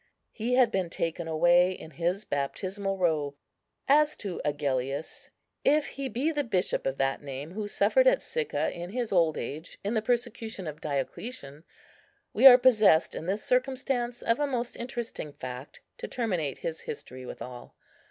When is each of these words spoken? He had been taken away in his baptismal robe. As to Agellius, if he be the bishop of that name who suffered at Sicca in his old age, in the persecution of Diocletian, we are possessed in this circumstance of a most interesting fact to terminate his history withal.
He 0.31 0.55
had 0.55 0.71
been 0.71 0.89
taken 0.89 1.27
away 1.27 1.71
in 1.73 1.91
his 1.91 2.25
baptismal 2.25 2.97
robe. 2.97 3.35
As 3.87 4.17
to 4.17 4.41
Agellius, 4.43 5.29
if 5.63 5.89
he 5.89 6.09
be 6.09 6.31
the 6.31 6.43
bishop 6.43 6.87
of 6.87 6.97
that 6.97 7.21
name 7.21 7.51
who 7.51 7.67
suffered 7.67 8.07
at 8.07 8.19
Sicca 8.19 8.71
in 8.71 8.89
his 8.89 9.11
old 9.11 9.37
age, 9.37 9.77
in 9.83 9.93
the 9.93 10.01
persecution 10.01 10.65
of 10.65 10.81
Diocletian, 10.81 11.65
we 12.33 12.47
are 12.47 12.57
possessed 12.57 13.13
in 13.13 13.27
this 13.27 13.43
circumstance 13.43 14.23
of 14.23 14.39
a 14.39 14.47
most 14.47 14.75
interesting 14.75 15.33
fact 15.33 15.81
to 15.99 16.07
terminate 16.07 16.57
his 16.57 16.79
history 16.81 17.23
withal. 17.23 17.75